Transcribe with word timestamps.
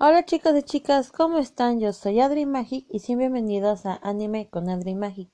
Hola 0.00 0.24
chicos 0.24 0.54
y 0.56 0.62
chicas, 0.62 1.10
¿cómo 1.10 1.38
están? 1.38 1.80
Yo 1.80 1.92
soy 1.92 2.20
Adri 2.20 2.46
Magic 2.46 2.86
y 2.88 3.16
bienvenidos 3.16 3.84
a 3.84 3.98
Anime 4.00 4.48
con 4.48 4.70
Adri 4.70 4.94
Magic. 4.94 5.28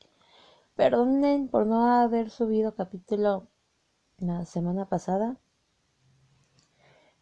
Perdonen 0.74 1.48
por 1.48 1.66
no 1.66 1.86
haber 1.86 2.30
subido 2.30 2.74
capítulo 2.74 3.46
la 4.16 4.46
semana 4.46 4.88
pasada, 4.88 5.36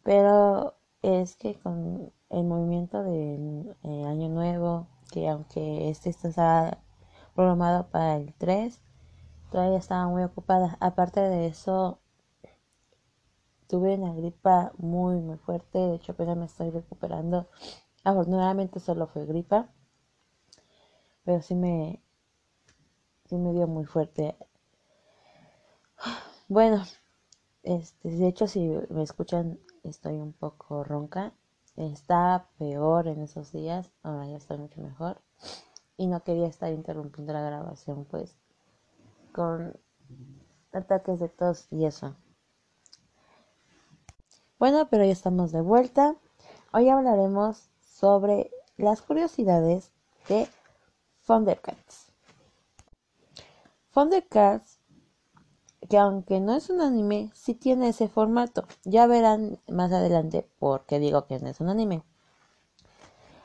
pero 0.03 0.75
es 1.01 1.35
que 1.35 1.59
con 1.59 2.13
el 2.29 2.45
movimiento 2.45 3.03
del 3.03 3.75
eh, 3.83 4.05
Año 4.05 4.29
Nuevo, 4.29 4.87
que 5.11 5.27
aunque 5.27 5.89
este 5.89 6.11
está 6.11 6.77
programado 7.35 7.89
para 7.89 8.15
el 8.15 8.33
3, 8.35 8.79
todavía 9.51 9.79
estaba 9.79 10.07
muy 10.07 10.23
ocupada. 10.23 10.77
Aparte 10.79 11.19
de 11.19 11.47
eso, 11.47 11.99
tuve 13.67 13.95
una 13.95 14.13
gripa 14.13 14.71
muy 14.77 15.15
muy 15.21 15.37
fuerte, 15.37 15.79
de 15.79 15.95
hecho 15.95 16.13
apenas 16.13 16.37
me 16.37 16.45
estoy 16.45 16.69
recuperando. 16.69 17.47
Afortunadamente 18.03 18.79
solo 18.79 19.07
fue 19.07 19.25
gripa, 19.25 19.69
pero 21.23 21.41
sí 21.41 21.55
me, 21.55 22.01
sí 23.25 23.37
me 23.37 23.53
dio 23.53 23.67
muy 23.67 23.85
fuerte. 23.85 24.35
Bueno, 26.47 26.83
este, 27.63 28.09
de 28.09 28.27
hecho 28.27 28.47
si 28.47 28.59
me 28.89 29.03
escuchan 29.03 29.59
estoy 29.83 30.17
un 30.17 30.33
poco 30.33 30.83
ronca. 30.83 31.33
Está 31.75 32.47
peor 32.59 33.07
en 33.07 33.21
esos 33.21 33.51
días, 33.51 33.91
ahora 34.03 34.27
ya 34.27 34.37
estoy 34.37 34.57
mucho 34.59 34.79
mejor. 34.81 35.21
Y 35.97 36.07
no 36.07 36.23
quería 36.23 36.47
estar 36.47 36.71
interrumpiendo 36.71 37.33
la 37.33 37.41
grabación 37.41 38.05
pues 38.05 38.35
con 39.31 39.75
ataques 40.71 41.19
de 41.19 41.29
tos 41.29 41.67
y 41.71 41.85
eso. 41.85 42.15
Bueno, 44.63 44.87
pero 44.89 45.03
ya 45.03 45.11
estamos 45.11 45.51
de 45.51 45.59
vuelta. 45.59 46.15
Hoy 46.71 46.87
hablaremos 46.87 47.67
sobre 47.81 48.49
las 48.77 49.01
curiosidades 49.01 49.91
de 50.29 50.47
Thundercats. 51.27 52.13
Thundercats, 53.93 54.79
que 55.89 55.97
aunque 55.97 56.39
no 56.39 56.55
es 56.55 56.69
un 56.69 56.79
anime, 56.79 57.29
sí 57.33 57.55
tiene 57.55 57.89
ese 57.89 58.07
formato. 58.07 58.63
Ya 58.85 59.05
verán 59.05 59.59
más 59.67 59.91
adelante 59.91 60.47
por 60.59 60.85
qué 60.85 60.97
digo 60.99 61.25
que 61.25 61.39
no 61.39 61.49
es 61.49 61.59
un 61.59 61.67
anime. 61.67 62.01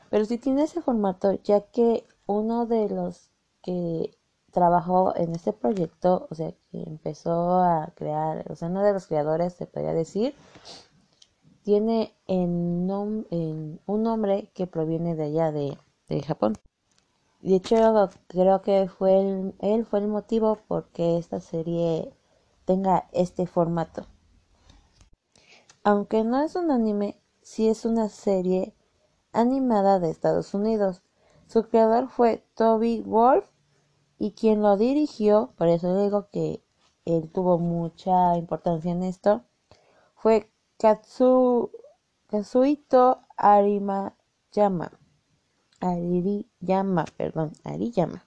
Pero 0.09 0.23
sí 0.23 0.37
tiene 0.37 0.63
ese 0.63 0.81
formato, 0.81 1.33
ya 1.43 1.59
que 1.59 2.07
uno 2.27 2.65
de 2.65 2.87
los 2.87 3.29
que 3.61 4.17
trabajó 4.51 5.13
en 5.17 5.35
este 5.35 5.51
proyecto, 5.51 6.27
o 6.29 6.35
sea, 6.35 6.53
que 6.71 6.81
empezó 6.81 7.59
a 7.59 7.91
crear, 7.95 8.49
o 8.49 8.55
sea, 8.55 8.69
uno 8.69 8.83
de 8.83 8.93
los 8.93 9.07
creadores, 9.07 9.51
se 9.51 9.65
podría 9.65 9.93
decir, 9.93 10.33
tiene 11.69 12.15
en, 12.25 12.89
un 12.89 14.03
nombre 14.03 14.49
que 14.55 14.65
proviene 14.65 15.15
de 15.15 15.25
allá 15.25 15.51
de, 15.51 15.77
Japón. 16.25 16.57
De 17.41 17.57
hecho, 17.57 17.75
creo 18.27 18.63
que 18.63 18.87
fue 18.89 19.53
él 19.59 19.85
fue 19.85 19.99
el 19.99 20.07
motivo 20.07 20.57
porque 20.67 21.19
esta 21.19 21.39
serie 21.39 22.11
tenga 22.65 23.07
este 23.11 23.45
formato. 23.45 24.07
Aunque 25.83 26.23
no 26.23 26.41
es 26.41 26.55
un 26.55 26.71
anime, 26.71 27.21
sí 27.43 27.69
es 27.69 27.85
una 27.85 28.09
serie 28.09 28.73
animada 29.31 29.99
de 29.99 30.09
Estados 30.09 30.55
Unidos. 30.55 31.03
Su 31.45 31.69
creador 31.69 32.09
fue 32.09 32.43
Toby 32.55 33.01
Wolf 33.01 33.45
y 34.17 34.31
quien 34.31 34.63
lo 34.63 34.75
dirigió, 34.75 35.53
por 35.55 35.67
eso 35.67 36.01
digo 36.01 36.29
que 36.31 36.63
él 37.05 37.29
tuvo 37.31 37.59
mucha 37.59 38.35
importancia 38.37 38.91
en 38.91 39.03
esto, 39.03 39.43
fue 40.15 40.49
Katsu, 40.79 41.71
Kazuito 42.29 43.19
Arimayama. 43.35 44.87
Ariyama, 45.81 47.03
perdón, 47.17 47.51
Ariyama. 47.65 48.25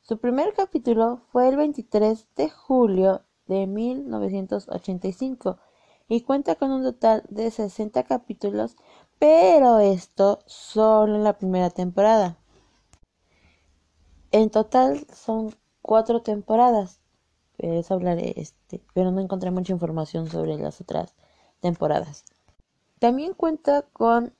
Su 0.00 0.18
primer 0.18 0.54
capítulo 0.54 1.20
fue 1.30 1.48
el 1.48 1.56
23 1.56 2.26
de 2.34 2.50
julio 2.50 3.22
de 3.46 3.68
1985 3.68 5.58
y 6.08 6.22
cuenta 6.22 6.56
con 6.56 6.72
un 6.72 6.82
total 6.82 7.22
de 7.28 7.52
60 7.52 8.02
capítulos, 8.02 8.74
pero 9.20 9.78
esto 9.78 10.40
solo 10.46 11.14
en 11.14 11.22
la 11.22 11.38
primera 11.38 11.70
temporada. 11.70 12.38
En 14.32 14.50
total 14.50 15.06
son 15.12 15.54
cuatro 15.80 16.22
temporadas 16.22 17.03
eso 17.58 17.94
hablaré, 17.94 18.34
este, 18.36 18.80
pero 18.94 19.10
no 19.10 19.20
encontré 19.20 19.50
mucha 19.50 19.72
información 19.72 20.28
sobre 20.28 20.56
las 20.56 20.80
otras 20.80 21.14
temporadas. 21.60 22.24
También 22.98 23.34
cuenta 23.34 23.82
con 23.82 24.34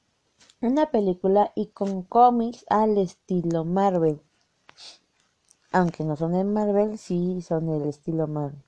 una 0.61 0.91
película 0.91 1.53
y 1.55 1.67
con 1.67 2.03
cómics 2.03 2.65
al 2.69 2.99
estilo 2.99 3.65
Marvel. 3.65 4.21
Aunque 5.73 6.05
no 6.05 6.17
son 6.17 6.33
de 6.33 6.45
Marvel, 6.45 6.99
sí 6.99 7.43
son 7.43 7.67
del 7.67 7.89
estilo 7.89 8.27
Marvel. 8.27 8.63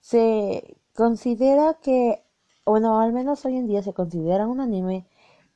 Se 0.00 0.76
considera 0.94 1.74
que, 1.74 2.24
bueno, 2.64 3.00
al 3.00 3.12
menos 3.12 3.44
hoy 3.44 3.56
en 3.56 3.66
día 3.66 3.82
se 3.82 3.92
considera 3.92 4.46
un 4.46 4.60
anime, 4.60 5.06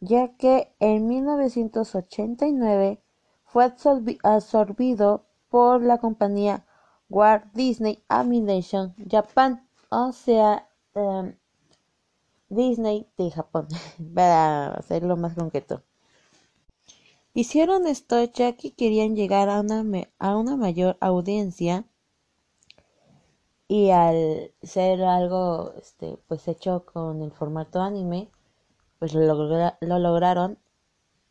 ya 0.01 0.37
que 0.37 0.73
en 0.79 1.07
1989 1.09 3.03
fue 3.45 3.73
absorbido 4.23 5.25
por 5.49 5.83
la 5.83 5.99
compañía 5.99 6.65
Walt 7.13 7.45
Disney 7.53 8.03
Animation 8.09 8.95
Japan, 9.11 9.69
o 9.91 10.13
sea, 10.13 10.69
em, 10.95 11.37
Disney 12.49 13.07
de 13.19 13.31
Japón, 13.31 13.69
para 14.15 14.73
hacerlo 14.75 15.17
más 15.17 15.35
concreto. 15.35 15.83
Hicieron 17.35 17.87
esto 17.87 18.25
ya 18.25 18.57
que 18.57 18.73
querían 18.73 19.15
llegar 19.17 19.51
a 19.51 19.61
una, 19.61 19.85
a 20.19 20.37
una 20.37 20.57
mayor 20.57 20.97
audiencia 21.01 21.85
y 23.69 23.91
al 23.91 24.53
ser 24.63 25.03
algo 25.03 25.75
este, 25.81 26.19
pues 26.29 26.49
hecho 26.49 26.85
con 26.87 27.23
el 27.23 27.33
formato 27.33 27.81
anime, 27.81 28.31
pues 28.99 29.15
lo, 29.15 29.23
lo 29.25 29.99
lograron 29.99 30.59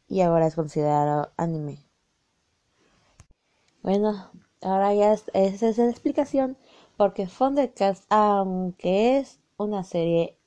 y 0.07 0.21
ahora 0.21 0.47
es 0.47 0.55
considerado 0.55 1.31
anime. 1.37 1.79
Bueno, 3.83 4.31
Ahora 4.61 4.93
ya 4.93 5.13
esa 5.13 5.69
es 5.69 5.77
la 5.77 5.89
explicación 5.89 6.57
porque 6.97 7.25
Thundercats, 7.25 8.03
aunque 8.09 9.17
es 9.17 9.39
una 9.57 9.83
serie 9.83 10.37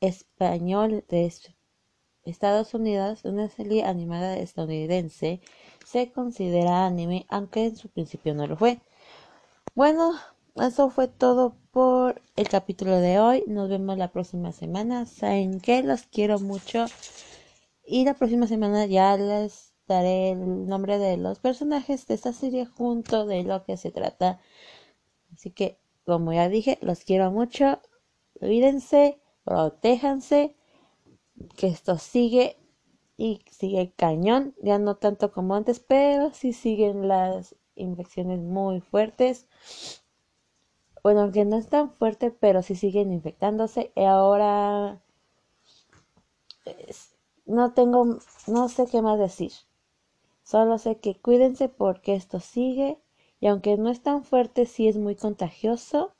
español 0.00 1.04
de 1.08 1.32
Estados 2.24 2.74
Unidos, 2.74 3.24
una 3.24 3.48
serie 3.48 3.84
animada 3.84 4.36
estadounidense, 4.36 5.40
se 5.84 6.10
considera 6.10 6.86
anime, 6.86 7.26
aunque 7.28 7.66
en 7.66 7.76
su 7.76 7.88
principio 7.88 8.34
no 8.34 8.48
lo 8.48 8.56
fue. 8.56 8.80
Bueno, 9.76 10.14
eso 10.56 10.90
fue 10.90 11.06
todo 11.06 11.54
por 11.70 12.22
el 12.34 12.48
capítulo 12.48 12.96
de 12.98 13.20
hoy. 13.20 13.44
Nos 13.46 13.68
vemos 13.68 13.96
la 13.96 14.10
próxima 14.10 14.50
semana. 14.50 15.06
Saben 15.06 15.60
que 15.60 15.82
los 15.84 16.02
quiero 16.06 16.40
mucho. 16.40 16.86
Y 17.86 18.04
la 18.04 18.14
próxima 18.14 18.48
semana 18.48 18.86
ya 18.86 19.16
les 19.16 19.75
daré 19.86 20.30
el 20.30 20.66
nombre 20.66 20.98
de 20.98 21.16
los 21.16 21.38
personajes 21.38 22.06
de 22.06 22.14
esta 22.14 22.32
serie 22.32 22.66
junto 22.66 23.26
de 23.26 23.44
lo 23.44 23.64
que 23.64 23.76
se 23.76 23.90
trata. 23.90 24.40
Así 25.34 25.50
que, 25.50 25.78
como 26.04 26.32
ya 26.32 26.48
dije, 26.48 26.78
los 26.82 27.04
quiero 27.04 27.30
mucho. 27.30 27.80
Cuídense, 28.38 29.20
protéjanse, 29.44 30.56
que 31.56 31.68
esto 31.68 31.98
sigue 31.98 32.56
y 33.16 33.40
sigue 33.50 33.92
cañón, 33.96 34.54
ya 34.62 34.78
no 34.78 34.96
tanto 34.96 35.32
como 35.32 35.54
antes, 35.54 35.80
pero 35.80 36.32
sí 36.32 36.52
siguen 36.52 37.08
las 37.08 37.54
infecciones 37.74 38.40
muy 38.40 38.80
fuertes. 38.80 39.46
Bueno, 41.02 41.20
aunque 41.22 41.44
no 41.44 41.56
es 41.56 41.68
tan 41.68 41.92
fuerte, 41.92 42.30
pero 42.30 42.62
sí 42.62 42.74
siguen 42.74 43.12
infectándose. 43.12 43.92
Y 43.94 44.02
ahora 44.02 45.00
no 47.46 47.72
tengo, 47.72 48.18
no 48.48 48.68
sé 48.68 48.86
qué 48.86 49.02
más 49.02 49.18
decir. 49.18 49.52
Solo 50.46 50.78
sé 50.78 50.98
que 50.98 51.16
cuídense 51.16 51.68
porque 51.68 52.14
esto 52.14 52.38
sigue 52.38 53.00
y 53.40 53.48
aunque 53.48 53.76
no 53.76 53.90
es 53.90 54.00
tan 54.00 54.22
fuerte, 54.22 54.64
sí 54.64 54.86
es 54.86 54.96
muy 54.96 55.16
contagioso. 55.16 56.14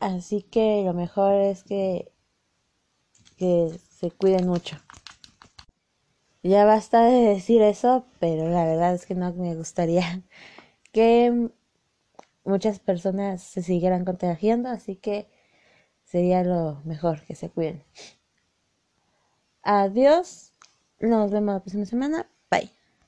Así 0.00 0.42
que 0.42 0.82
lo 0.84 0.92
mejor 0.92 1.32
es 1.32 1.64
que, 1.64 2.12
que 3.38 3.74
se 3.98 4.10
cuiden 4.10 4.46
mucho. 4.48 4.76
Ya 6.42 6.66
basta 6.66 7.06
de 7.06 7.22
decir 7.22 7.62
eso, 7.62 8.04
pero 8.20 8.46
la 8.50 8.66
verdad 8.66 8.92
es 8.92 9.06
que 9.06 9.14
no 9.14 9.32
me 9.32 9.56
gustaría 9.56 10.22
que 10.92 11.48
muchas 12.44 12.80
personas 12.80 13.42
se 13.42 13.62
siguieran 13.62 14.04
contagiando, 14.04 14.68
así 14.68 14.96
que 14.96 15.26
sería 16.04 16.44
lo 16.44 16.82
mejor 16.84 17.22
que 17.22 17.34
se 17.34 17.48
cuiden. 17.48 17.82
Adiós, 19.62 20.52
nos 21.00 21.30
vemos 21.30 21.54
la 21.54 21.60
próxima 21.60 21.86
semana. 21.86 22.26
Bye. 22.52 22.81